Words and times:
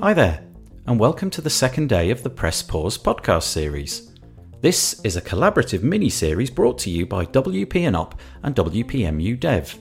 Hi 0.00 0.14
there, 0.14 0.44
and 0.86 1.00
welcome 1.00 1.28
to 1.30 1.40
the 1.40 1.50
second 1.50 1.88
day 1.88 2.10
of 2.10 2.22
the 2.22 2.30
Press 2.30 2.62
Pause 2.62 2.98
podcast 2.98 3.42
series. 3.42 4.14
This 4.60 5.00
is 5.02 5.16
a 5.16 5.20
collaborative 5.20 5.82
mini 5.82 6.08
series 6.08 6.50
brought 6.50 6.78
to 6.78 6.90
you 6.90 7.04
by 7.04 7.24
WP&UP 7.26 8.14
and 8.44 8.54
WPMU 8.54 9.40
Dev. 9.40 9.76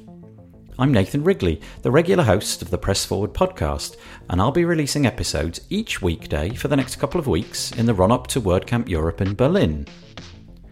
I'm 0.80 0.92
Nathan 0.92 1.24
Wrigley, 1.24 1.62
the 1.84 1.92
regular 1.92 2.24
host 2.24 2.64
of 2.64 2.72
the 2.72 2.80
Press 2.80 3.06
Forward 3.06 3.32
podcast, 3.32 3.98
and 4.32 4.42
I'll 4.42 4.52
be 4.52 4.66
releasing 4.66 5.06
episodes 5.06 5.62
each 5.70 6.02
weekday 6.02 6.50
for 6.50 6.68
the 6.68 6.76
next 6.76 6.96
couple 6.96 7.20
of 7.20 7.28
weeks 7.28 7.72
in 7.74 7.86
the 7.86 7.94
run 7.94 8.12
up 8.12 8.26
to 8.28 8.42
WordCamp 8.42 8.90
Europe 8.90 9.22
in 9.22 9.36
Berlin. 9.36 9.86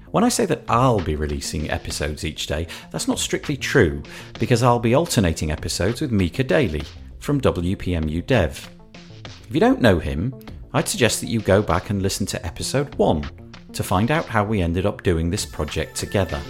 When 0.09 0.23
I 0.23 0.29
say 0.29 0.47
that 0.47 0.63
I'll 0.67 1.01
be 1.01 1.15
releasing 1.15 1.69
episodes 1.69 2.25
each 2.25 2.47
day, 2.47 2.65
that's 2.89 3.07
not 3.07 3.19
strictly 3.19 3.57
true, 3.57 4.01
because 4.39 4.63
I'll 4.63 4.79
be 4.79 4.95
alternating 4.95 5.51
episodes 5.51 6.01
with 6.01 6.11
Mika 6.11 6.43
Daly 6.43 6.81
from 7.19 7.39
WPMU 7.39 8.25
Dev. 8.25 8.74
If 9.47 9.53
you 9.53 9.59
don't 9.59 9.79
know 9.79 9.99
him, 9.99 10.33
I'd 10.73 10.89
suggest 10.89 11.21
that 11.21 11.27
you 11.27 11.39
go 11.39 11.61
back 11.61 11.91
and 11.91 12.01
listen 12.01 12.25
to 12.27 12.43
episode 12.43 12.95
1 12.95 13.29
to 13.73 13.83
find 13.83 14.09
out 14.09 14.25
how 14.25 14.43
we 14.43 14.59
ended 14.59 14.87
up 14.87 15.03
doing 15.03 15.29
this 15.29 15.45
project 15.45 15.95
together. 15.95 16.41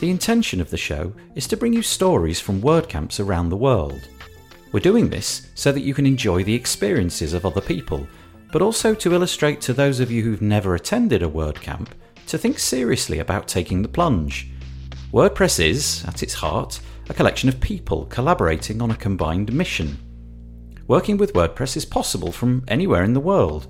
The 0.00 0.10
intention 0.10 0.60
of 0.60 0.70
the 0.70 0.76
show 0.76 1.12
is 1.36 1.46
to 1.46 1.56
bring 1.56 1.72
you 1.72 1.82
stories 1.82 2.40
from 2.40 2.60
WordCamps 2.60 3.24
around 3.24 3.50
the 3.50 3.56
world. 3.56 4.08
We're 4.72 4.80
doing 4.80 5.08
this 5.08 5.50
so 5.54 5.70
that 5.70 5.82
you 5.82 5.94
can 5.94 6.04
enjoy 6.04 6.42
the 6.42 6.54
experiences 6.54 7.34
of 7.34 7.46
other 7.46 7.60
people, 7.60 8.04
but 8.52 8.62
also 8.62 8.94
to 8.94 9.12
illustrate 9.12 9.60
to 9.60 9.72
those 9.72 10.00
of 10.00 10.10
you 10.10 10.24
who've 10.24 10.42
never 10.42 10.74
attended 10.74 11.22
a 11.22 11.28
WordCamp 11.28 11.86
to 12.26 12.36
think 12.36 12.58
seriously 12.58 13.20
about 13.20 13.46
taking 13.46 13.80
the 13.80 13.88
plunge. 13.88 14.48
WordPress 15.12 15.64
is, 15.64 16.04
at 16.04 16.24
its 16.24 16.34
heart, 16.34 16.80
a 17.08 17.14
collection 17.14 17.48
of 17.48 17.60
people 17.60 18.06
collaborating 18.06 18.82
on 18.82 18.90
a 18.90 18.96
combined 18.96 19.52
mission. 19.52 19.98
Working 20.86 21.16
with 21.16 21.32
WordPress 21.32 21.76
is 21.76 21.84
possible 21.84 22.32
from 22.32 22.64
anywhere 22.68 23.04
in 23.04 23.12
the 23.12 23.20
world, 23.20 23.66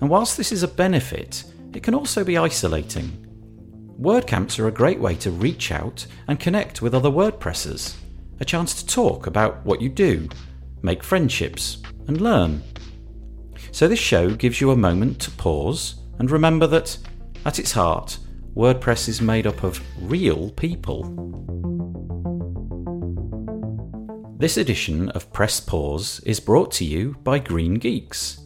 and 0.00 0.08
whilst 0.08 0.36
this 0.36 0.52
is 0.52 0.62
a 0.62 0.68
benefit, 0.68 1.44
it 1.74 1.82
can 1.82 1.94
also 1.94 2.24
be 2.24 2.38
isolating. 2.38 3.24
WordCamps 4.00 4.58
are 4.58 4.68
a 4.68 4.72
great 4.72 5.00
way 5.00 5.14
to 5.16 5.30
reach 5.30 5.72
out 5.72 6.06
and 6.28 6.38
connect 6.38 6.80
with 6.80 6.94
other 6.94 7.10
WordPressers, 7.10 7.96
a 8.40 8.44
chance 8.44 8.74
to 8.74 8.86
talk 8.86 9.26
about 9.26 9.64
what 9.64 9.82
you 9.82 9.88
do, 9.88 10.28
make 10.82 11.02
friendships, 11.02 11.82
and 12.06 12.20
learn. 12.20 12.62
So, 13.72 13.88
this 13.88 13.98
show 13.98 14.30
gives 14.30 14.60
you 14.60 14.70
a 14.70 14.76
moment 14.76 15.20
to 15.22 15.30
pause 15.32 15.96
and 16.18 16.30
remember 16.30 16.66
that, 16.68 16.96
at 17.44 17.58
its 17.58 17.72
heart, 17.72 18.18
WordPress 18.54 19.08
is 19.08 19.20
made 19.20 19.46
up 19.46 19.62
of 19.62 19.80
real 20.00 20.50
people. 20.50 21.37
This 24.38 24.56
edition 24.56 25.08
of 25.08 25.32
Press 25.32 25.58
Pause 25.58 26.20
is 26.20 26.38
brought 26.38 26.70
to 26.74 26.84
you 26.84 27.16
by 27.24 27.40
Green 27.40 27.74
Geeks. 27.74 28.38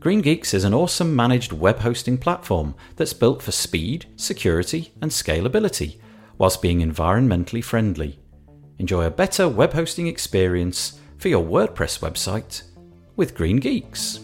Green 0.00 0.22
Geeks 0.22 0.52
is 0.54 0.64
an 0.64 0.74
awesome 0.74 1.14
managed 1.14 1.52
web 1.52 1.78
hosting 1.78 2.18
platform 2.18 2.74
that's 2.96 3.12
built 3.12 3.40
for 3.40 3.52
speed, 3.52 4.06
security, 4.16 4.92
and 5.00 5.12
scalability, 5.12 6.00
whilst 6.36 6.60
being 6.60 6.80
environmentally 6.80 7.62
friendly. 7.62 8.18
Enjoy 8.80 9.04
a 9.04 9.10
better 9.10 9.48
web 9.48 9.72
hosting 9.72 10.08
experience 10.08 10.98
for 11.16 11.28
your 11.28 11.44
WordPress 11.44 12.00
website 12.00 12.64
with 13.14 13.36
Green 13.36 13.58
Geeks. 13.58 14.18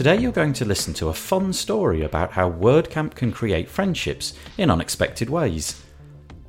Today, 0.00 0.16
you're 0.16 0.32
going 0.32 0.54
to 0.54 0.64
listen 0.64 0.94
to 0.94 1.10
a 1.10 1.12
fun 1.12 1.52
story 1.52 2.04
about 2.04 2.32
how 2.32 2.50
WordCamp 2.50 3.14
can 3.14 3.30
create 3.30 3.68
friendships 3.68 4.32
in 4.56 4.70
unexpected 4.70 5.28
ways. 5.28 5.84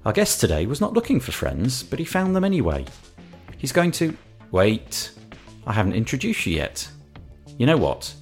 Our 0.06 0.14
guest 0.14 0.40
today 0.40 0.66
was 0.66 0.80
not 0.80 0.94
looking 0.94 1.20
for 1.20 1.34
friends, 1.34 1.84
but 1.84 2.00
he 2.00 2.06
found 2.06 2.34
them 2.34 2.46
anyway. 2.46 2.86
He's 3.58 3.74
going 3.74 3.92
to. 3.92 4.16
Wait, 4.52 5.12
I 5.68 5.74
haven't 5.74 5.96
introduced 5.96 6.46
you 6.46 6.56
yet. 6.56 6.88
You 7.58 7.66
know 7.66 7.76
what? 7.76 8.14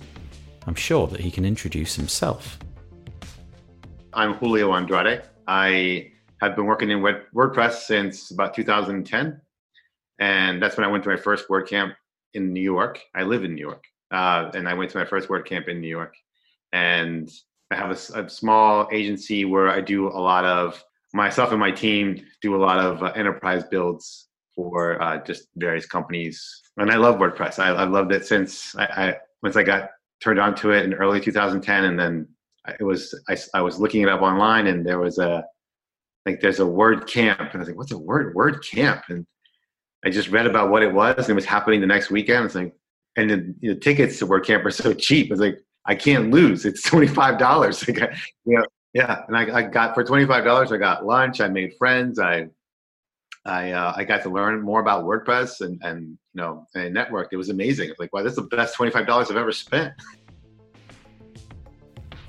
I'm 0.66 0.74
sure 0.74 1.06
that 1.06 1.20
he 1.20 1.30
can 1.30 1.46
introduce 1.46 1.94
himself. 1.94 2.58
I'm 4.14 4.34
Julio 4.34 4.74
Andrade. 4.74 5.22
I 5.48 6.12
have 6.42 6.56
been 6.56 6.66
working 6.66 6.90
in 6.90 7.06
WordPress 7.36 7.84
since 7.84 8.32
about 8.32 8.56
2010. 8.56 9.40
And 10.18 10.60
that's 10.60 10.76
when 10.76 10.86
I 10.86 10.92
went 10.92 11.04
to 11.04 11.12
my 11.12 11.18
first 11.18 11.48
WordCamp 11.50 11.94
in 12.34 12.52
New 12.52 12.64
York. 12.64 13.00
I 13.14 13.22
live 13.22 13.44
in 13.44 13.54
New 13.54 13.62
York 13.62 13.84
uh, 14.12 14.52
and 14.54 14.68
I 14.68 14.74
went 14.74 14.92
to 14.92 14.98
my 14.98 15.06
first 15.06 15.30
WordCamp 15.30 15.68
in 15.68 15.80
New 15.82 15.88
York. 15.88 16.16
And 16.72 17.30
I 17.72 17.76
have 17.76 17.90
a, 17.90 18.22
a, 18.22 18.30
small 18.30 18.88
agency 18.92 19.46
where 19.46 19.70
I 19.70 19.82
do 19.82 20.08
a 20.08 20.20
lot 20.20 20.46
of 20.46 20.84
myself 21.14 21.52
and 21.52 21.60
my 21.60 21.72
team 21.72 22.24
do 22.42 22.56
a 22.56 22.62
lot 22.62 22.80
of 22.80 23.04
uh, 23.04 23.08
enterprise 23.16 23.64
builds 23.64 24.28
for 24.56 25.02
uh, 25.02 25.24
just 25.24 25.48
various 25.56 25.86
companies. 25.86 26.62
And 26.78 26.92
I 26.92 26.96
love 26.96 27.20
WordPress. 27.20 27.60
I, 27.60 27.80
have 27.80 27.92
loved 27.92 28.12
it 28.12 28.26
since 28.26 28.76
I, 28.76 28.84
I, 28.84 29.16
once 29.44 29.56
I 29.56 29.64
got 29.64 29.92
turned 30.22 30.40
on 30.40 30.56
to 30.56 30.72
it 30.72 30.86
in 30.86 30.94
early 30.94 31.20
2010, 31.20 31.86
and 31.86 32.00
then 32.00 32.28
it 32.80 32.84
was 32.84 33.18
I, 33.30 33.38
I 33.54 33.62
was 33.62 33.80
looking 33.80 34.02
it 34.02 34.10
up 34.10 34.22
online, 34.22 34.68
and 34.68 34.86
there 34.86 35.00
was 35.00 35.18
a 35.18 35.44
like 36.26 36.42
there's 36.42 36.60
a 36.60 36.66
word 36.66 37.08
camp, 37.08 37.40
and 37.40 37.56
I 37.56 37.58
was 37.58 37.68
like, 37.68 37.78
what's 37.78 37.92
a 37.92 37.98
word 37.98 38.36
word 38.36 38.64
camp? 38.64 39.04
And 39.10 39.26
I 40.06 40.10
just 40.10 40.30
read 40.30 40.46
about 40.46 40.70
what 40.70 40.84
it 40.84 40.94
was, 40.94 41.18
and 41.18 41.30
it 41.30 41.34
was 41.34 41.46
happening 41.46 41.82
the 41.82 41.88
next 41.88 42.12
weekend. 42.12 42.46
It's 42.46 42.56
like 42.56 42.74
and 43.20 43.30
the, 43.30 43.56
the 43.62 43.76
tickets 43.76 44.20
to 44.20 44.28
WordCamp 44.28 44.66
are 44.66 44.72
so 44.72 44.94
cheap. 44.94 45.32
It's 45.32 45.42
like 45.42 45.60
I 45.86 45.96
can't 45.96 46.32
lose. 46.32 46.66
It's 46.66 46.82
twenty 46.84 47.08
five 47.08 47.38
dollars. 47.38 47.86
you 47.88 47.94
know, 48.46 48.66
yeah. 48.94 49.24
And 49.28 49.36
I, 49.36 49.58
I 49.58 49.62
got 49.64 49.94
for 49.94 50.04
twenty 50.04 50.26
five 50.26 50.44
dollars. 50.44 50.72
I 50.72 50.78
got 50.78 51.06
lunch. 51.06 51.42
I 51.42 51.48
made 51.48 51.74
friends. 51.78 52.20
I 52.20 52.48
I 53.46 53.72
uh, 53.72 53.94
I 53.96 54.04
got 54.04 54.24
to 54.24 54.30
learn 54.30 54.62
more 54.62 54.80
about 54.80 55.06
WordPress 55.06 55.62
and 55.62 55.80
and 55.84 56.18
you 56.34 56.42
know 56.42 56.66
and 56.76 56.96
networked. 56.96 57.30
It 57.32 57.38
was 57.38 57.50
amazing. 57.50 57.90
It's 57.90 58.00
Like 58.00 58.14
wow, 58.14 58.24
this 58.24 58.34
is 58.34 58.38
the 58.38 58.56
best 58.56 58.76
twenty 58.76 58.92
five 58.92 59.08
dollars 59.08 59.30
I've 59.30 59.38
ever 59.38 59.52
spent. 59.52 59.94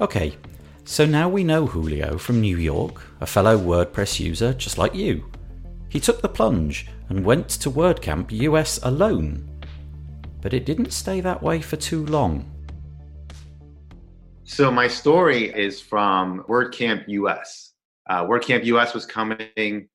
Okay, 0.00 0.36
so 0.84 1.04
now 1.04 1.28
we 1.28 1.44
know 1.44 1.66
Julio 1.66 2.16
from 2.16 2.40
New 2.40 2.56
York, 2.56 3.02
a 3.20 3.26
fellow 3.26 3.58
WordPress 3.58 4.18
user 4.18 4.54
just 4.54 4.78
like 4.78 4.94
you. 4.94 5.30
He 5.90 6.00
took 6.00 6.22
the 6.22 6.28
plunge 6.28 6.86
and 7.10 7.24
went 7.24 7.48
to 7.50 7.70
WordCamp 7.70 8.30
US 8.30 8.78
alone 8.82 9.50
but 10.42 10.54
it 10.54 10.64
didn't 10.64 10.92
stay 10.92 11.20
that 11.20 11.42
way 11.42 11.60
for 11.60 11.76
too 11.76 12.06
long. 12.06 12.50
So 14.44 14.70
my 14.70 14.88
story 14.88 15.54
is 15.54 15.80
from 15.80 16.42
WordCamp 16.48 17.04
US. 17.06 17.72
Uh, 18.08 18.24
WordCamp 18.24 18.64
US 18.64 18.94
was 18.94 19.06
coming, 19.06 19.88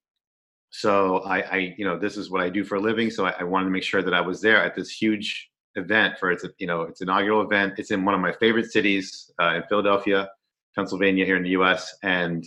so 0.69 1.19
I, 1.19 1.39
I, 1.39 1.75
you 1.78 1.85
know, 1.85 1.97
this 1.97 2.17
is 2.17 2.29
what 2.29 2.41
I 2.41 2.50
do 2.50 2.63
for 2.63 2.75
a 2.75 2.79
living. 2.79 3.09
So 3.09 3.25
I, 3.25 3.34
I 3.39 3.44
wanted 3.44 3.66
to 3.66 3.72
make 3.72 3.84
sure 3.84 4.01
that 4.01 4.13
I 4.13 4.22
was 4.22 4.41
there 4.41 4.63
at 4.63 4.75
this 4.75 4.89
huge 4.89 5.50
event 5.75 6.16
for 6.19 6.31
its, 6.31 6.45
you 6.57 6.67
know, 6.67 6.81
its 6.81 7.01
inaugural 7.01 7.41
event. 7.41 7.75
It's 7.78 7.91
in 7.91 8.05
one 8.05 8.13
of 8.13 8.22
my 8.22 8.34
favorite 8.34 8.72
cities 8.72 9.31
uh, 9.41 9.55
in 9.55 9.63
Philadelphia, 9.69 10.29
Pennsylvania, 10.75 11.25
here 11.25 11.38
in 11.38 11.44
the 11.44 11.51
U.S. 11.51 11.95
And 12.03 12.45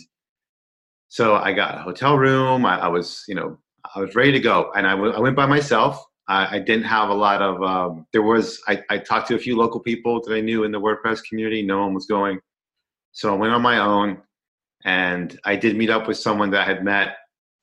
so 1.07 1.35
I 1.35 1.53
got 1.53 1.79
a 1.79 1.81
hotel 1.81 2.17
room. 2.17 2.65
I, 2.65 2.79
I 2.79 2.87
was, 2.87 3.23
you 3.27 3.35
know, 3.35 3.57
I 3.95 3.99
was 3.99 4.13
ready 4.15 4.31
to 4.31 4.39
go, 4.39 4.71
and 4.75 4.85
I, 4.85 4.91
w- 4.91 5.11
I 5.11 5.19
went 5.19 5.35
by 5.35 5.45
myself. 5.45 6.03
I, 6.29 6.57
I 6.57 6.59
didn't 6.59 6.85
have 6.85 7.09
a 7.09 7.13
lot 7.13 7.41
of. 7.41 7.61
Um, 7.61 8.05
there 8.13 8.21
was 8.21 8.61
I, 8.67 8.81
I 8.89 8.99
talked 8.99 9.27
to 9.29 9.35
a 9.35 9.39
few 9.39 9.57
local 9.57 9.79
people 9.79 10.21
that 10.21 10.33
I 10.33 10.39
knew 10.39 10.63
in 10.63 10.71
the 10.71 10.79
WordPress 10.79 11.23
community. 11.27 11.63
No 11.63 11.79
one 11.79 11.93
was 11.93 12.05
going, 12.05 12.39
so 13.11 13.33
I 13.33 13.37
went 13.37 13.51
on 13.51 13.61
my 13.61 13.79
own, 13.79 14.21
and 14.85 15.37
I 15.43 15.55
did 15.55 15.75
meet 15.75 15.89
up 15.89 16.07
with 16.07 16.17
someone 16.17 16.51
that 16.51 16.61
I 16.61 16.65
had 16.65 16.85
met 16.85 17.17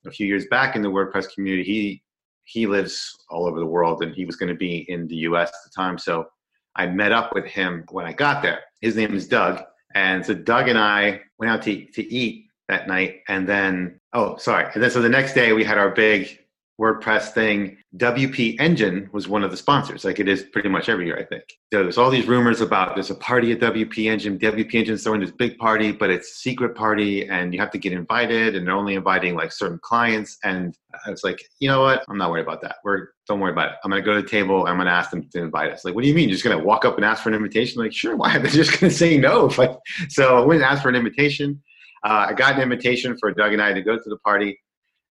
a 0.04 0.10
few 0.10 0.26
years 0.26 0.46
back 0.50 0.76
in 0.76 0.82
the 0.82 0.90
WordPress 0.90 1.32
community. 1.32 1.62
He 1.62 2.02
he 2.44 2.66
lives 2.66 3.16
all 3.30 3.46
over 3.46 3.60
the 3.60 3.66
world, 3.66 4.02
and 4.02 4.14
he 4.14 4.26
was 4.26 4.36
going 4.36 4.50
to 4.50 4.58
be 4.58 4.84
in 4.88 5.06
the 5.06 5.16
U.S. 5.28 5.48
at 5.48 5.54
the 5.64 5.70
time. 5.74 5.96
So 5.96 6.26
I 6.74 6.86
met 6.86 7.12
up 7.12 7.34
with 7.34 7.46
him 7.46 7.84
when 7.90 8.04
I 8.04 8.12
got 8.12 8.42
there. 8.42 8.60
His 8.80 8.96
name 8.96 9.14
is 9.14 9.28
Doug, 9.28 9.62
and 9.94 10.26
so 10.26 10.34
Doug 10.34 10.68
and 10.68 10.78
I 10.78 11.22
went 11.38 11.52
out 11.52 11.62
to 11.62 11.86
to 11.86 12.12
eat 12.12 12.46
that 12.66 12.88
night, 12.88 13.20
and 13.28 13.48
then 13.48 14.00
oh 14.12 14.36
sorry, 14.38 14.68
and 14.74 14.82
then 14.82 14.90
so 14.90 15.00
the 15.00 15.08
next 15.08 15.34
day 15.34 15.52
we 15.52 15.62
had 15.62 15.78
our 15.78 15.90
big 15.90 16.40
WordPress 16.80 17.32
thing, 17.32 17.78
WP 17.96 18.60
Engine 18.60 19.08
was 19.12 19.28
one 19.28 19.42
of 19.42 19.50
the 19.50 19.56
sponsors, 19.56 20.04
like 20.04 20.20
it 20.20 20.28
is 20.28 20.42
pretty 20.42 20.68
much 20.68 20.90
every 20.90 21.06
year, 21.06 21.16
I 21.16 21.24
think. 21.24 21.44
So 21.72 21.82
there's 21.82 21.96
all 21.96 22.10
these 22.10 22.26
rumors 22.26 22.60
about 22.60 22.94
there's 22.94 23.10
a 23.10 23.14
party 23.14 23.50
at 23.52 23.60
WP 23.60 24.10
Engine. 24.10 24.38
WP 24.38 24.74
Engine's 24.74 25.02
throwing 25.02 25.22
this 25.22 25.30
big 25.30 25.56
party, 25.56 25.92
but 25.92 26.10
it's 26.10 26.30
a 26.30 26.34
secret 26.34 26.74
party 26.74 27.26
and 27.28 27.54
you 27.54 27.60
have 27.60 27.70
to 27.70 27.78
get 27.78 27.92
invited 27.92 28.56
and 28.56 28.66
they're 28.66 28.74
only 28.74 28.94
inviting 28.94 29.34
like 29.34 29.52
certain 29.52 29.78
clients. 29.82 30.36
And 30.44 30.76
I 31.06 31.10
was 31.10 31.24
like, 31.24 31.42
you 31.60 31.68
know 31.68 31.80
what? 31.80 32.04
I'm 32.10 32.18
not 32.18 32.30
worried 32.30 32.42
about 32.42 32.60
that. 32.60 32.76
We're 32.84 33.08
don't 33.26 33.40
worry 33.40 33.52
about 33.52 33.70
it. 33.70 33.76
I'm 33.82 33.90
gonna 33.90 34.02
go 34.02 34.14
to 34.14 34.20
the 34.20 34.28
table. 34.28 34.66
I'm 34.66 34.76
gonna 34.76 34.90
ask 34.90 35.10
them 35.10 35.26
to 35.30 35.40
invite 35.40 35.72
us. 35.72 35.82
Like, 35.82 35.94
what 35.94 36.02
do 36.02 36.08
you 36.08 36.14
mean? 36.14 36.28
You're 36.28 36.34
just 36.34 36.44
gonna 36.44 36.62
walk 36.62 36.84
up 36.84 36.96
and 36.96 37.06
ask 37.06 37.22
for 37.22 37.30
an 37.30 37.34
invitation? 37.34 37.82
Like, 37.82 37.94
sure. 37.94 38.16
Why? 38.16 38.36
They're 38.38 38.50
just 38.50 38.78
gonna 38.78 38.92
say 38.92 39.16
no. 39.16 39.50
Like, 39.56 39.74
so 40.10 40.36
I 40.36 40.44
went 40.44 40.60
and 40.60 40.70
asked 40.70 40.82
for 40.82 40.90
an 40.90 40.94
invitation. 40.94 41.62
Uh, 42.04 42.26
I 42.28 42.34
got 42.34 42.56
an 42.56 42.62
invitation 42.62 43.16
for 43.18 43.32
Doug 43.32 43.54
and 43.54 43.62
I 43.62 43.72
to 43.72 43.82
go 43.82 43.96
to 43.96 44.08
the 44.10 44.18
party 44.18 44.58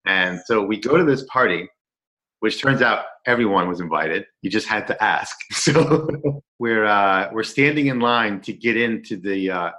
and 0.06 0.40
so 0.46 0.62
we 0.62 0.78
go 0.78 0.96
to 0.96 1.04
this 1.04 1.24
party, 1.24 1.68
which 2.40 2.60
turns 2.60 2.82
out 2.82 3.04
everyone 3.26 3.68
was 3.68 3.80
invited. 3.80 4.26
You 4.42 4.50
just 4.50 4.66
had 4.66 4.86
to 4.88 5.02
ask. 5.02 5.36
So 5.52 6.08
we're 6.58 6.84
uh, 6.84 7.30
we're 7.32 7.42
standing 7.42 7.86
in 7.86 8.00
line 8.00 8.40
to 8.42 8.52
get 8.52 8.76
into 8.76 9.16
the 9.16 9.50
uh, 9.50 9.70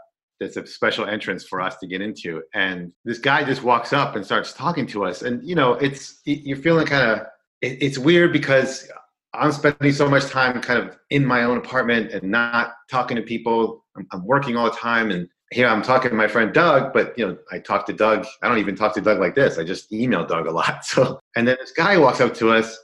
a 0.41 0.67
special 0.67 1.05
entrance 1.05 1.45
for 1.45 1.61
us 1.61 1.77
to 1.77 1.87
get 1.87 2.01
into, 2.01 2.41
and 2.53 2.91
this 3.05 3.19
guy 3.19 3.43
just 3.43 3.63
walks 3.63 3.93
up 3.93 4.15
and 4.15 4.25
starts 4.25 4.53
talking 4.53 4.87
to 4.87 5.05
us, 5.05 5.21
and 5.21 5.47
you 5.47 5.55
know 5.55 5.73
it's 5.73 6.21
you're 6.25 6.57
feeling 6.57 6.87
kind 6.87 7.11
of 7.11 7.27
it, 7.61 7.77
it's 7.81 7.97
weird 7.97 8.33
because 8.33 8.89
I'm 9.33 9.51
spending 9.51 9.91
so 9.91 10.09
much 10.09 10.25
time 10.25 10.61
kind 10.61 10.79
of 10.79 10.97
in 11.09 11.25
my 11.25 11.43
own 11.43 11.57
apartment 11.57 12.11
and 12.11 12.23
not 12.23 12.73
talking 12.89 13.17
to 13.17 13.23
people. 13.23 13.83
I'm, 13.95 14.07
I'm, 14.11 14.25
working 14.25 14.55
all 14.57 14.65
the 14.65 14.77
time, 14.77 15.11
and 15.11 15.27
here 15.51 15.67
I'm 15.67 15.81
talking 15.81 16.09
to 16.09 16.15
my 16.15 16.27
friend 16.27 16.53
Doug. 16.53 16.93
But 16.93 17.17
you 17.17 17.27
know, 17.27 17.37
I 17.51 17.59
talk 17.59 17.85
to 17.87 17.93
Doug. 17.93 18.25
I 18.41 18.47
don't 18.47 18.57
even 18.57 18.75
talk 18.75 18.93
to 18.95 19.01
Doug 19.01 19.19
like 19.19 19.35
this. 19.35 19.57
I 19.57 19.63
just 19.63 19.91
email 19.91 20.25
Doug 20.25 20.47
a 20.47 20.51
lot. 20.51 20.85
So, 20.85 21.19
and 21.35 21.47
then 21.47 21.57
this 21.59 21.71
guy 21.71 21.97
walks 21.97 22.21
up 22.21 22.33
to 22.35 22.51
us. 22.51 22.77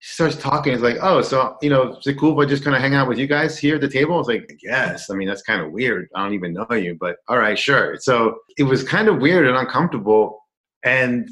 Starts 0.00 0.36
talking. 0.36 0.72
He's 0.72 0.82
like, 0.82 0.98
"Oh, 1.00 1.22
so 1.22 1.56
you 1.62 1.70
know, 1.70 1.96
is 1.96 2.06
it 2.06 2.18
cool 2.18 2.38
if 2.38 2.46
I 2.46 2.48
just 2.48 2.62
kind 2.62 2.76
of 2.76 2.82
hang 2.82 2.94
out 2.94 3.08
with 3.08 3.18
you 3.18 3.26
guys 3.26 3.58
here 3.58 3.76
at 3.76 3.80
the 3.80 3.88
table?" 3.88 4.14
I 4.14 4.18
was 4.18 4.28
like, 4.28 4.48
"Yes." 4.62 5.10
I 5.10 5.14
mean, 5.14 5.26
that's 5.26 5.42
kind 5.42 5.62
of 5.62 5.72
weird. 5.72 6.08
I 6.14 6.22
don't 6.22 6.34
even 6.34 6.52
know 6.52 6.66
you, 6.72 6.96
but 7.00 7.16
all 7.28 7.38
right, 7.38 7.58
sure. 7.58 7.96
So 8.00 8.36
it 8.58 8.64
was 8.64 8.84
kind 8.84 9.08
of 9.08 9.18
weird 9.18 9.48
and 9.48 9.56
uncomfortable. 9.56 10.38
And 10.84 11.28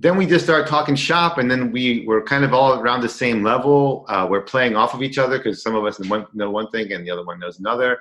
then 0.00 0.16
we 0.16 0.26
just 0.26 0.44
started 0.44 0.66
talking 0.66 0.96
shop 0.96 1.36
and 1.36 1.50
then 1.50 1.70
we 1.70 2.06
were 2.06 2.22
kind 2.22 2.42
of 2.42 2.54
all 2.54 2.80
around 2.80 3.02
the 3.02 3.08
same 3.08 3.42
level 3.42 4.06
uh, 4.08 4.26
we're 4.28 4.40
playing 4.40 4.74
off 4.74 4.94
of 4.94 5.02
each 5.02 5.18
other 5.18 5.36
because 5.36 5.62
some 5.62 5.76
of 5.76 5.84
us 5.84 6.00
know 6.00 6.50
one 6.50 6.70
thing 6.70 6.90
and 6.92 7.06
the 7.06 7.10
other 7.10 7.24
one 7.24 7.38
knows 7.38 7.58
another 7.58 7.98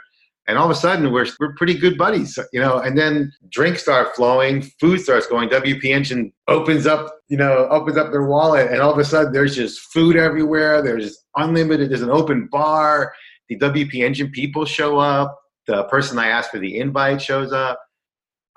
and 0.49 0.57
all 0.57 0.65
of 0.65 0.71
a 0.71 0.75
sudden 0.75 1.11
we're, 1.13 1.27
we're 1.39 1.53
pretty 1.53 1.75
good 1.75 1.97
buddies 1.97 2.37
you 2.51 2.59
know 2.59 2.79
and 2.79 2.97
then 2.97 3.31
drinks 3.49 3.83
start 3.83 4.15
flowing 4.15 4.61
food 4.81 4.99
starts 4.99 5.27
going 5.27 5.47
wp 5.47 5.83
engine 5.85 6.33
opens 6.47 6.85
up 6.85 7.13
you 7.29 7.37
know 7.37 7.67
opens 7.69 7.97
up 7.97 8.11
their 8.11 8.25
wallet 8.25 8.69
and 8.71 8.81
all 8.81 8.91
of 8.91 8.97
a 8.97 9.05
sudden 9.05 9.31
there's 9.31 9.55
just 9.55 9.79
food 9.93 10.17
everywhere 10.17 10.81
there's 10.81 11.23
unlimited 11.37 11.89
there's 11.89 12.01
an 12.01 12.09
open 12.09 12.49
bar 12.51 13.13
the 13.47 13.57
wp 13.59 13.93
engine 13.93 14.29
people 14.31 14.65
show 14.65 14.97
up 14.97 15.39
the 15.67 15.83
person 15.85 16.17
i 16.17 16.27
asked 16.27 16.51
for 16.51 16.59
the 16.59 16.77
invite 16.77 17.21
shows 17.21 17.53
up 17.53 17.79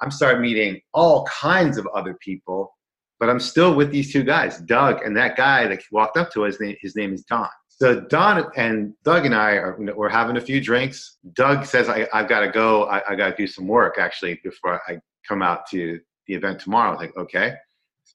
i'm 0.00 0.10
start 0.10 0.40
meeting 0.40 0.80
all 0.94 1.24
kinds 1.26 1.76
of 1.76 1.86
other 1.94 2.16
people 2.20 2.72
but 3.20 3.30
I'm 3.30 3.38
still 3.38 3.76
with 3.76 3.92
these 3.92 4.12
two 4.12 4.24
guys, 4.24 4.58
Doug 4.58 5.00
and 5.04 5.16
that 5.16 5.36
guy 5.36 5.68
that 5.68 5.80
walked 5.92 6.16
up 6.16 6.32
to 6.32 6.44
us. 6.44 6.58
His 6.80 6.96
name 6.96 7.14
is 7.14 7.22
Don. 7.22 7.46
So 7.82 7.98
Don 7.98 8.48
and 8.54 8.94
Doug 9.02 9.26
and 9.26 9.34
I 9.34 9.54
are 9.54 9.76
we're 9.96 10.08
having 10.08 10.36
a 10.36 10.40
few 10.40 10.60
drinks. 10.60 11.18
Doug 11.32 11.66
says 11.66 11.88
I, 11.88 12.06
have 12.12 12.28
got 12.28 12.42
to 12.42 12.48
go. 12.48 12.84
I, 12.84 13.02
I 13.10 13.16
got 13.16 13.30
to 13.30 13.36
do 13.36 13.48
some 13.48 13.66
work 13.66 13.96
actually 13.98 14.38
before 14.44 14.80
I 14.86 15.00
come 15.26 15.42
out 15.42 15.66
to 15.70 15.98
the 16.28 16.34
event 16.34 16.60
tomorrow. 16.60 16.90
I 16.90 16.92
was 16.92 17.00
like, 17.00 17.16
okay. 17.16 17.54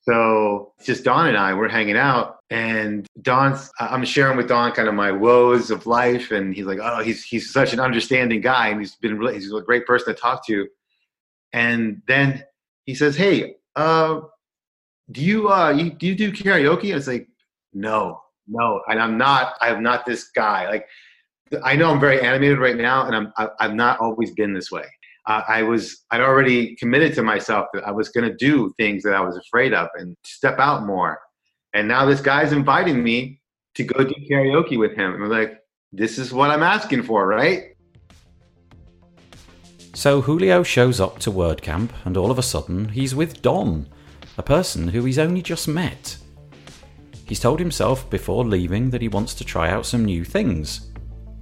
So 0.03 0.71
just 0.85 1.03
Don 1.03 1.27
and 1.27 1.35
I, 1.35 1.53
we're 1.53 1.67
hanging 1.67 1.97
out, 1.97 2.37
and 2.49 3.05
Don's. 3.21 3.69
I'm 3.77 4.05
sharing 4.05 4.37
with 4.37 4.47
Don 4.47 4.71
kind 4.71 4.87
of 4.87 4.93
my 4.93 5.11
woes 5.11 5.69
of 5.69 5.85
life, 5.85 6.31
and 6.31 6.55
he's 6.55 6.63
like, 6.65 6.79
"Oh, 6.81 7.03
he's 7.03 7.25
he's 7.25 7.51
such 7.51 7.73
an 7.73 7.81
understanding 7.81 8.39
guy, 8.39 8.69
and 8.69 8.79
he's 8.79 8.95
been 8.95 9.17
really, 9.17 9.33
he's 9.33 9.51
a 9.51 9.59
great 9.59 9.85
person 9.85 10.15
to 10.15 10.21
talk 10.21 10.47
to." 10.47 10.65
And 11.51 12.01
then 12.07 12.45
he 12.85 12.95
says, 12.95 13.17
"Hey, 13.17 13.55
uh, 13.75 14.21
do 15.11 15.21
you 15.21 15.49
uh 15.49 15.71
you, 15.71 15.89
do 15.89 16.07
you 16.07 16.15
do 16.15 16.31
karaoke? 16.31 16.93
I 16.93 16.95
was 16.95 17.09
like, 17.09 17.27
no, 17.73 18.21
no, 18.47 18.81
and 18.87 18.99
I'm 18.99 19.17
not. 19.17 19.55
I'm 19.61 19.83
not 19.83 20.05
this 20.05 20.29
guy. 20.29 20.69
Like, 20.69 20.87
I 21.63 21.75
know 21.75 21.91
I'm 21.91 21.99
very 21.99 22.21
animated 22.21 22.59
right 22.59 22.75
now, 22.75 23.05
and 23.05 23.15
I'm 23.15 23.33
I, 23.37 23.49
I've 23.59 23.73
not 23.73 23.99
always 23.99 24.31
been 24.31 24.53
this 24.53 24.71
way. 24.71 24.85
Uh, 25.25 25.41
I 25.47 25.63
was 25.63 26.05
I'd 26.11 26.21
already 26.21 26.75
committed 26.75 27.13
to 27.15 27.23
myself 27.23 27.67
that 27.73 27.85
I 27.85 27.91
was 27.91 28.09
going 28.09 28.29
to 28.29 28.35
do 28.35 28.73
things 28.77 29.03
that 29.03 29.13
I 29.13 29.21
was 29.21 29.37
afraid 29.37 29.73
of 29.73 29.89
and 29.95 30.15
step 30.23 30.59
out 30.59 30.85
more. 30.85 31.19
And 31.73 31.87
now 31.87 32.05
this 32.05 32.21
guy's 32.21 32.53
inviting 32.53 33.03
me 33.03 33.41
to 33.75 33.83
go 33.83 34.03
do 34.03 34.15
karaoke 34.29 34.79
with 34.79 34.95
him. 34.95 35.13
And 35.13 35.23
I'm 35.23 35.29
like, 35.29 35.59
this 35.91 36.17
is 36.17 36.33
what 36.33 36.49
I'm 36.49 36.63
asking 36.63 37.03
for, 37.03 37.27
right? 37.27 37.75
So 39.93 40.21
Julio 40.21 40.63
shows 40.63 40.99
up 40.99 41.19
to 41.19 41.31
WordCamp, 41.31 41.89
and 42.05 42.15
all 42.15 42.31
of 42.31 42.39
a 42.39 42.43
sudden 42.43 42.89
he's 42.89 43.13
with 43.13 43.41
Don 43.41 43.87
a 44.37 44.43
person 44.43 44.89
who 44.89 45.03
he's 45.03 45.17
only 45.17 45.41
just 45.41 45.67
met. 45.67 46.17
He's 47.27 47.41
told 47.41 47.59
himself 47.59 48.09
before 48.09 48.45
leaving 48.45 48.89
that 48.91 49.01
he 49.01 49.09
wants 49.09 49.33
to 49.35 49.43
try 49.43 49.69
out 49.69 49.85
some 49.85 50.05
new 50.05 50.23
things, 50.23 50.91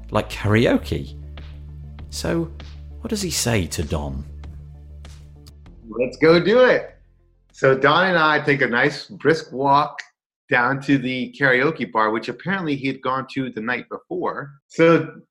like 0.10 0.30
karaoke. 0.32 1.16
So, 2.10 2.52
what 3.02 3.12
does 3.12 3.22
he 3.22 3.30
say 3.30 3.68
to 3.68 3.84
Don? 3.84 4.26
Let's 5.88 6.18
go 6.18 6.40
do 6.40 6.66
it. 6.66 6.98
So, 7.52 7.78
Don 7.78 8.08
and 8.08 8.18
I 8.18 8.40
take 8.40 8.64
a 8.64 8.68
nice 8.68 9.06
brisk 9.06 9.52
walk 9.52 10.00
down 10.50 10.82
to 10.82 10.98
the 10.98 11.36
karaoke 11.40 11.92
bar, 11.92 12.10
which 12.10 12.30
apparently 12.30 12.76
he 12.76 12.88
had 12.88 13.02
gone 13.04 13.28
to 13.34 13.52
the 13.52 13.62
night 13.62 13.86
before. 13.90 14.54
So, 14.68 15.22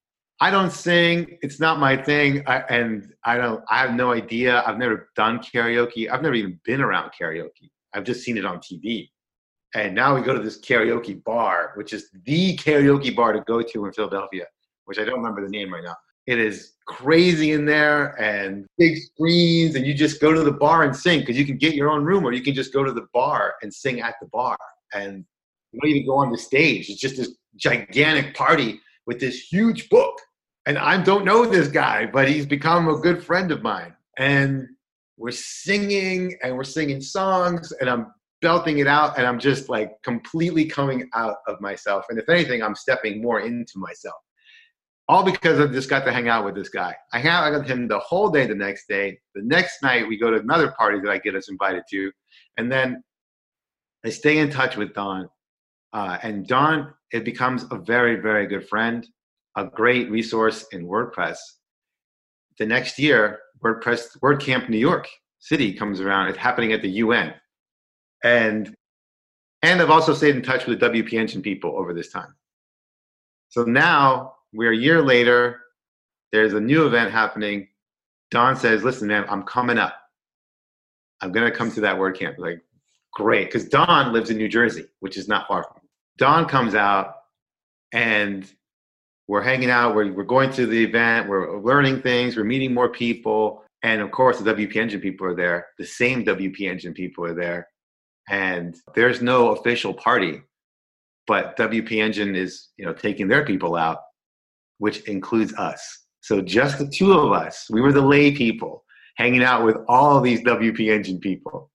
I 0.41 0.53
don't 0.53 0.71
sing. 0.73 1.37
It's 1.43 1.59
not 1.59 1.81
my 1.81 1.97
thing, 1.97 2.45
I, 2.47 2.59
and 2.69 3.13
I 3.25 3.39
don't. 3.39 3.63
I 3.71 3.79
have 3.79 3.95
no 3.95 4.13
idea. 4.13 4.63
I've 4.65 4.79
never 4.79 5.09
done 5.17 5.41
karaoke. 5.41 6.09
I've 6.09 6.23
never 6.23 6.35
even 6.35 6.61
been 6.65 6.81
around 6.81 7.11
karaoke. 7.21 7.71
I've 7.93 8.05
just 8.05 8.23
seen 8.23 8.37
it 8.37 8.45
on 8.45 8.59
TV. 8.59 9.09
And 9.75 9.95
now 9.95 10.15
we 10.15 10.23
go 10.23 10.35
to 10.35 10.41
this 10.41 10.61
karaoke 10.61 11.23
bar, 11.25 11.73
which 11.75 11.93
is 11.93 12.11
the 12.25 12.57
karaoke 12.57 13.15
bar 13.15 13.33
to 13.33 13.41
go 13.41 13.61
to 13.61 13.87
in 13.87 13.93
Philadelphia, 13.93 14.47
which 14.85 14.99
I 14.99 15.05
don't 15.05 15.17
remember 15.17 15.43
the 15.43 15.51
name 15.51 15.73
right 15.73 15.83
now. 15.83 15.97
It 16.27 16.39
is 16.39 16.75
crazy 16.87 17.53
in 17.53 17.67
there 17.67 18.21
and 18.21 18.67
big 18.79 18.97
screens, 18.99 19.75
and 19.75 19.85
you 19.85 19.93
just 19.93 20.21
go 20.21 20.33
to 20.33 20.43
the 20.43 20.53
bar 20.53 20.85
and 20.85 20.97
sing 20.97 21.21
because 21.21 21.37
you 21.37 21.45
can 21.45 21.59
get 21.59 21.75
your 21.75 21.91
own 21.91 22.05
room, 22.05 22.25
or 22.25 22.33
you 22.33 22.43
can 22.43 22.55
just 22.55 22.73
go 22.73 22.85
to 22.85 22.93
the 22.93 23.07
bar 23.13 23.55
and 23.63 23.73
sing 23.73 24.01
at 24.01 24.15
the 24.21 24.29
bar. 24.29 24.57
And 24.95 25.25
you 25.73 25.81
don't 25.81 25.91
even 25.91 26.07
go 26.07 26.17
on 26.17 26.31
the 26.31 26.39
stage. 26.39 26.89
It's 26.89 27.01
just 27.01 27.17
this 27.17 27.35
gigantic 27.57 28.35
party 28.35 28.81
with 29.07 29.21
this 29.21 29.41
huge 29.41 29.89
book. 29.89 30.19
And 30.67 30.79
I 30.79 31.03
don't 31.03 31.25
know 31.25 31.45
this 31.45 31.69
guy, 31.69 32.07
but 32.07 32.29
he's 32.29 32.47
become 32.47 32.89
a 32.89 32.99
good 32.99 33.23
friend 33.23 33.51
of 33.51 33.63
mine. 33.63 33.95
And 34.17 34.69
we're 35.17 35.33
singing 35.33 36.37
and 36.43 36.57
we're 36.57 36.65
singing 36.65 37.01
songs 37.01 37.73
and 37.81 37.91
I'm 37.91 38.07
belting 38.45 38.77
it 38.77 38.87
out 38.87 39.17
and 39.17 39.27
I'm 39.27 39.39
just 39.39 39.71
like 39.71 39.91
completely 40.03 40.67
coming 40.67 41.09
out 41.15 41.39
of 41.49 41.59
myself. 41.63 42.05
And 42.11 42.19
if 42.19 42.29
anything, 42.29 42.63
I'm 42.63 42.75
stepping 42.75 43.23
more 43.23 43.41
into 43.41 43.79
myself. 43.79 44.21
All 45.09 45.25
because 45.25 45.59
I 45.59 45.67
just 45.73 45.89
got 45.89 46.05
to 46.05 46.13
hang 46.13 46.29
out 46.29 46.45
with 46.45 46.55
this 46.55 46.69
guy. 46.69 46.95
I 47.15 47.21
hang 47.21 47.31
out 47.31 47.53
with 47.55 47.67
him 47.67 47.89
the 47.89 47.99
whole 48.01 48.29
day 48.29 48.47
the 48.47 48.55
next 48.55 48.87
day. 48.87 49.19
The 49.35 49.41
next 49.45 49.83
night, 49.83 50.07
we 50.07 50.19
go 50.19 50.31
to 50.31 50.41
another 50.41 50.73
party 50.73 51.01
that 51.01 51.11
I 51.11 51.17
get 51.19 51.35
us 51.35 51.49
invited 51.49 51.85
to. 51.91 52.13
And 52.59 52.71
then 52.71 53.03
I 54.05 54.11
stay 54.11 54.37
in 54.37 54.51
touch 54.51 54.77
with 54.77 54.93
Don. 54.93 55.27
Uh, 55.95 56.19
and 56.23 56.47
Don 56.47 56.93
it 57.13 57.25
becomes 57.25 57.65
a 57.71 57.79
very, 57.79 58.17
very 58.17 58.47
good 58.47 58.69
friend, 58.69 59.07
a 59.57 59.65
great 59.65 60.11
resource 60.11 60.67
in 60.73 60.87
WordPress. 60.87 61.39
The 62.59 62.67
next 62.67 62.99
year, 62.99 63.39
WordPress 63.65 64.19
WordCamp 64.23 64.69
New 64.69 64.85
York 64.91 65.09
City 65.39 65.73
comes 65.73 66.03
around. 66.03 66.29
It's 66.29 66.37
happening 66.37 66.75
at 66.75 66.83
the 66.83 66.91
UN, 66.91 67.33
and 68.25 68.75
and 69.63 69.81
I've 69.81 69.91
also 69.91 70.13
stayed 70.13 70.35
in 70.35 70.43
touch 70.43 70.67
with 70.67 70.81
the 70.81 70.91
WP 70.91 71.13
Engine 71.13 71.41
people 71.41 71.79
over 71.79 71.95
this 71.95 72.11
time. 72.11 72.35
So 73.49 73.63
now 73.63 74.35
we're 74.53 74.73
a 74.73 74.77
year 74.77 75.01
later. 75.01 75.61
There's 76.33 76.55
a 76.55 76.61
new 76.61 76.87
event 76.87 77.13
happening. 77.13 77.69
Don 78.31 78.57
says, 78.57 78.83
"Listen, 78.83 79.09
man, 79.09 79.25
I'm 79.29 79.45
coming 79.45 79.79
up. 79.79 79.95
I'm 81.21 81.31
gonna 81.31 81.53
come 81.53 81.71
to 81.73 81.81
that 81.83 81.97
WordCamp." 81.97 82.39
Like, 82.39 82.61
great, 83.13 83.47
because 83.47 83.69
Don 83.69 84.13
lives 84.13 84.31
in 84.31 84.37
New 84.37 84.49
Jersey, 84.49 84.87
which 85.01 85.17
is 85.17 85.29
not 85.29 85.47
far 85.47 85.63
from. 85.63 85.77
Me. 85.77 85.89
Don 86.19 86.47
comes 86.47 86.75
out 86.75 87.15
and 87.93 88.51
we're 89.29 89.43
hanging 89.43 89.71
out, 89.71 89.95
we're, 89.95 90.13
we're 90.13 90.25
going 90.25 90.51
to 90.53 90.67
the 90.67 90.85
event, 90.85 91.29
we're 91.29 91.59
learning 91.61 92.03
things, 92.03 92.37
we're 92.37 92.45
meeting 92.45 92.75
more 92.75 92.91
people. 92.91 93.65
And 93.83 94.03
of 94.03 94.11
course, 94.11 94.39
the 94.39 94.53
WP 94.53 94.77
Engine 94.77 95.01
people 95.01 95.27
are 95.27 95.35
there. 95.35 95.69
The 95.79 95.87
same 95.87 96.25
WP 96.25 96.61
Engine 96.63 96.93
people 96.93 97.25
are 97.25 97.35
there. 97.35 97.69
And 98.29 98.75
there's 98.95 99.21
no 99.21 99.51
official 99.51 99.93
party, 99.93 100.43
but 101.27 101.57
WP 101.57 101.93
Engine 101.93 102.35
is, 102.35 102.71
you 102.77 102.85
know, 102.87 102.95
taking 102.95 103.29
their 103.29 103.45
people 103.45 103.77
out, 103.77 103.99
which 104.79 105.01
includes 105.09 105.53
us. 105.55 106.07
So 106.21 106.41
just 106.41 106.79
the 106.79 106.89
two 106.89 107.13
of 107.13 107.33
us, 107.33 107.67
we 107.71 107.81
were 107.81 107.93
the 107.93 108.01
lay 108.01 108.33
people 108.33 108.85
hanging 109.17 109.43
out 109.43 109.65
with 109.65 109.77
all 109.89 110.21
these 110.21 110.43
WP 110.43 110.91
Engine 110.91 111.21
people. 111.21 111.71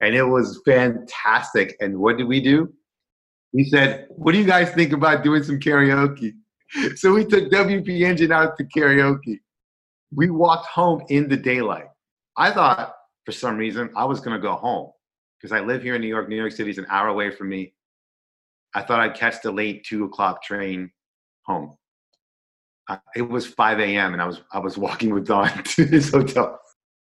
And 0.00 0.14
it 0.14 0.24
was 0.24 0.60
fantastic. 0.64 1.76
And 1.80 1.98
what 1.98 2.16
did 2.16 2.26
we 2.26 2.40
do? 2.40 2.72
we 3.52 3.64
said, 3.64 4.06
What 4.10 4.32
do 4.32 4.38
you 4.38 4.46
guys 4.46 4.70
think 4.70 4.92
about 4.92 5.22
doing 5.24 5.42
some 5.42 5.58
karaoke? 5.58 6.32
So 6.96 7.12
we 7.12 7.26
took 7.26 7.50
WP 7.50 8.00
Engine 8.00 8.32
out 8.32 8.56
to 8.56 8.64
karaoke. 8.64 9.40
We 10.10 10.30
walked 10.30 10.64
home 10.68 11.02
in 11.10 11.28
the 11.28 11.36
daylight. 11.36 11.88
I 12.38 12.50
thought 12.50 12.94
for 13.26 13.32
some 13.32 13.58
reason 13.58 13.90
I 13.94 14.06
was 14.06 14.20
going 14.20 14.34
to 14.34 14.42
go 14.42 14.54
home 14.54 14.90
because 15.42 15.56
I 15.56 15.60
live 15.60 15.82
here 15.82 15.96
in 15.96 16.00
New 16.00 16.08
York. 16.08 16.28
New 16.28 16.36
York 16.36 16.52
City 16.52 16.70
is 16.70 16.78
an 16.78 16.86
hour 16.88 17.08
away 17.08 17.30
from 17.30 17.48
me. 17.48 17.74
I 18.74 18.82
thought 18.82 19.00
I'd 19.00 19.14
catch 19.14 19.42
the 19.42 19.50
late 19.50 19.84
two 19.84 20.04
o'clock 20.04 20.42
train 20.42 20.90
home. 21.44 21.76
Uh, 22.88 22.98
it 23.16 23.22
was 23.22 23.46
5 23.46 23.80
a.m. 23.80 24.12
and 24.12 24.22
I 24.22 24.26
was 24.26 24.40
I 24.52 24.60
was 24.60 24.78
walking 24.86 25.12
with 25.12 25.26
Don 25.26 25.62
to 25.64 25.84
his 25.84 26.10
hotel. 26.10 26.60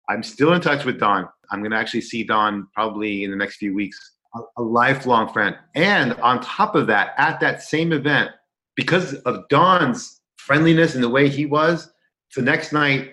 I'm 0.08 0.22
still 0.22 0.52
in 0.54 0.60
touch 0.60 0.84
with 0.84 0.98
Don. 0.98 1.28
I'm 1.50 1.62
to 1.62 1.76
actually 1.76 2.00
see 2.00 2.24
Don 2.24 2.68
probably 2.74 3.24
in 3.24 3.30
the 3.30 3.36
next 3.36 3.56
few 3.56 3.74
weeks 3.74 3.98
a, 4.34 4.40
a 4.56 4.62
lifelong 4.62 5.32
friend. 5.32 5.56
And 5.74 6.14
on 6.14 6.40
top 6.40 6.74
of 6.74 6.86
that, 6.88 7.14
at 7.18 7.38
that 7.40 7.62
same 7.62 7.92
event, 7.92 8.30
because 8.74 9.14
of 9.14 9.48
Don's 9.48 10.20
friendliness 10.36 10.94
and 10.94 11.04
the 11.04 11.08
way 11.08 11.28
he 11.28 11.46
was, 11.46 11.92
the 12.34 12.42
next 12.42 12.72
night 12.72 13.12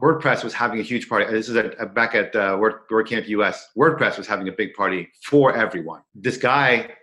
WordPress 0.00 0.44
was 0.44 0.52
having 0.52 0.78
a 0.78 0.82
huge 0.82 1.08
party. 1.08 1.24
This 1.32 1.48
is 1.48 1.56
at, 1.56 1.94
back 1.94 2.14
at 2.14 2.36
uh, 2.36 2.56
Word, 2.60 2.86
WordCamp 2.90 3.26
US. 3.28 3.68
WordPress 3.76 4.18
was 4.18 4.26
having 4.26 4.48
a 4.48 4.52
big 4.52 4.74
party 4.74 5.08
for 5.24 5.56
everyone. 5.56 6.02
This 6.14 6.36
guy 6.36 6.94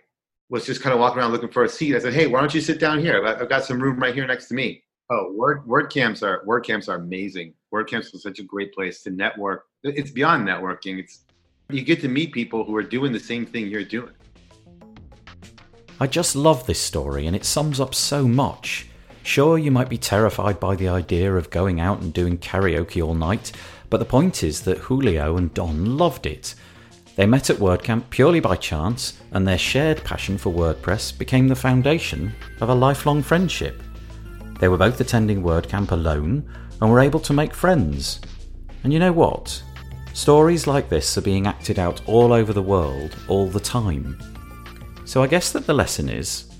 was 0.48 0.64
just 0.64 0.80
kind 0.80 0.94
of 0.94 1.00
walking 1.00 1.18
around 1.18 1.32
looking 1.32 1.50
for 1.50 1.64
a 1.64 1.68
seat. 1.68 1.96
I 1.96 1.98
said, 1.98 2.12
"Hey, 2.12 2.28
why 2.28 2.40
don't 2.40 2.54
you 2.54 2.60
sit 2.60 2.78
down 2.78 3.00
here? 3.00 3.24
I've 3.26 3.48
got 3.48 3.64
some 3.64 3.80
room 3.80 3.98
right 3.98 4.14
here 4.14 4.26
next 4.26 4.46
to 4.48 4.54
me." 4.54 4.84
Oh, 5.10 5.32
Word 5.32 5.66
WordCamps 5.66 6.22
are 6.22 6.44
WordCamps 6.46 6.88
are 6.88 6.96
amazing. 6.96 7.54
WordCamps 7.72 8.14
is 8.14 8.22
such 8.22 8.38
a 8.38 8.44
great 8.44 8.72
place 8.72 9.02
to 9.02 9.10
network. 9.10 9.64
It's 9.82 10.12
beyond 10.12 10.46
networking. 10.46 10.98
It's 11.00 11.24
you 11.70 11.82
get 11.82 12.00
to 12.02 12.08
meet 12.08 12.32
people 12.32 12.64
who 12.64 12.76
are 12.76 12.82
doing 12.82 13.12
the 13.12 13.18
same 13.18 13.44
thing 13.44 13.66
you're 13.66 13.84
doing. 13.84 14.12
I 15.98 16.06
just 16.06 16.36
love 16.36 16.66
this 16.66 16.80
story, 16.80 17.26
and 17.26 17.34
it 17.34 17.44
sums 17.44 17.80
up 17.80 17.94
so 17.94 18.28
much. 18.28 18.86
Sure, 19.24 19.56
you 19.56 19.70
might 19.70 19.88
be 19.88 19.96
terrified 19.96 20.60
by 20.60 20.76
the 20.76 20.86
idea 20.86 21.34
of 21.34 21.48
going 21.48 21.80
out 21.80 22.02
and 22.02 22.12
doing 22.12 22.36
karaoke 22.36 23.02
all 23.04 23.14
night, 23.14 23.52
but 23.88 23.96
the 23.96 24.04
point 24.04 24.44
is 24.44 24.60
that 24.60 24.76
Julio 24.76 25.38
and 25.38 25.52
Don 25.54 25.96
loved 25.96 26.26
it. 26.26 26.54
They 27.16 27.24
met 27.24 27.48
at 27.48 27.56
WordCamp 27.56 28.10
purely 28.10 28.40
by 28.40 28.56
chance, 28.56 29.18
and 29.32 29.48
their 29.48 29.56
shared 29.56 30.04
passion 30.04 30.36
for 30.36 30.52
WordPress 30.52 31.16
became 31.16 31.48
the 31.48 31.56
foundation 31.56 32.34
of 32.60 32.68
a 32.68 32.74
lifelong 32.74 33.22
friendship. 33.22 33.82
They 34.60 34.68
were 34.68 34.76
both 34.76 35.00
attending 35.00 35.42
WordCamp 35.42 35.90
alone 35.90 36.46
and 36.82 36.90
were 36.90 37.00
able 37.00 37.20
to 37.20 37.32
make 37.32 37.54
friends. 37.54 38.20
And 38.84 38.92
you 38.92 38.98
know 38.98 39.12
what? 39.12 39.60
Stories 40.12 40.66
like 40.66 40.90
this 40.90 41.16
are 41.16 41.22
being 41.22 41.46
acted 41.46 41.78
out 41.78 42.02
all 42.06 42.34
over 42.34 42.52
the 42.52 42.62
world 42.62 43.16
all 43.26 43.48
the 43.48 43.58
time. 43.58 44.18
So 45.06 45.22
I 45.22 45.28
guess 45.28 45.50
that 45.52 45.66
the 45.66 45.72
lesson 45.72 46.10
is 46.10 46.50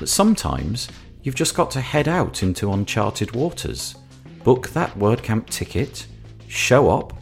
that 0.00 0.08
sometimes 0.08 0.88
You've 1.22 1.34
just 1.34 1.54
got 1.54 1.70
to 1.72 1.80
head 1.80 2.08
out 2.08 2.42
into 2.42 2.72
uncharted 2.72 3.32
waters, 3.32 3.94
book 4.42 4.70
that 4.70 4.94
WordCamp 4.94 5.46
ticket, 5.50 6.06
show 6.48 6.88
up, 6.90 7.12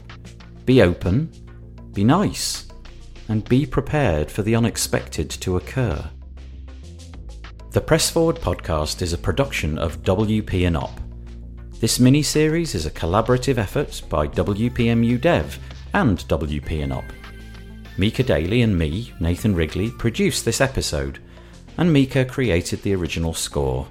be 0.64 0.82
open, 0.82 1.32
be 1.92 2.04
nice, 2.04 2.68
and 3.28 3.48
be 3.48 3.66
prepared 3.66 4.30
for 4.30 4.42
the 4.42 4.54
unexpected 4.54 5.28
to 5.30 5.56
occur. 5.56 6.08
The 7.72 7.80
Press 7.80 8.08
Forward 8.08 8.36
podcast 8.36 9.02
is 9.02 9.12
a 9.12 9.18
production 9.18 9.78
of 9.78 10.02
WP 10.02 10.66
and 10.66 10.76
UP. 10.76 11.00
This 11.80 11.98
mini 11.98 12.22
series 12.22 12.76
is 12.76 12.86
a 12.86 12.90
collaborative 12.90 13.58
effort 13.58 14.02
by 14.08 14.28
WPMU 14.28 15.20
Dev 15.20 15.58
and 15.92 16.18
WP 16.18 16.84
and 16.84 16.92
UP. 16.92 17.04
Mika 17.96 18.22
Daly 18.22 18.62
and 18.62 18.78
me, 18.78 19.12
Nathan 19.18 19.56
Wrigley, 19.56 19.90
produced 19.90 20.44
this 20.44 20.60
episode 20.60 21.18
and 21.78 21.92
Mika 21.92 22.24
created 22.24 22.82
the 22.82 22.94
original 22.94 23.32
score. 23.32 23.86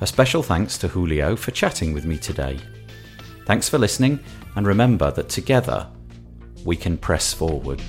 A 0.00 0.06
special 0.06 0.42
thanks 0.42 0.78
to 0.78 0.88
Julio 0.88 1.36
for 1.36 1.50
chatting 1.50 1.92
with 1.92 2.04
me 2.04 2.16
today. 2.16 2.58
Thanks 3.44 3.68
for 3.68 3.76
listening, 3.76 4.20
and 4.56 4.66
remember 4.66 5.10
that 5.10 5.28
together 5.28 5.88
we 6.64 6.76
can 6.76 6.96
press 6.96 7.34
forward. 7.34 7.82